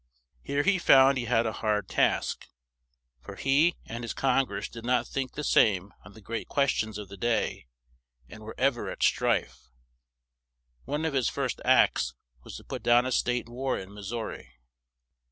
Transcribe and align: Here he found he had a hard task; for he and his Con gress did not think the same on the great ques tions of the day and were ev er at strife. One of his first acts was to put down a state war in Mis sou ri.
Here 0.41 0.63
he 0.63 0.79
found 0.79 1.19
he 1.19 1.25
had 1.25 1.45
a 1.45 1.51
hard 1.51 1.87
task; 1.87 2.47
for 3.19 3.35
he 3.35 3.75
and 3.85 4.03
his 4.03 4.15
Con 4.15 4.45
gress 4.45 4.67
did 4.67 4.83
not 4.83 5.05
think 5.07 5.33
the 5.33 5.43
same 5.43 5.93
on 6.03 6.13
the 6.13 6.21
great 6.21 6.47
ques 6.47 6.71
tions 6.71 6.97
of 6.97 7.07
the 7.07 7.17
day 7.17 7.67
and 8.27 8.41
were 8.41 8.55
ev 8.57 8.79
er 8.79 8.89
at 8.89 9.03
strife. 9.03 9.67
One 10.85 11.05
of 11.05 11.13
his 11.13 11.29
first 11.29 11.61
acts 11.63 12.15
was 12.43 12.57
to 12.57 12.63
put 12.63 12.81
down 12.81 13.05
a 13.05 13.11
state 13.11 13.47
war 13.47 13.77
in 13.77 13.93
Mis 13.93 14.07
sou 14.09 14.21
ri. 14.23 14.49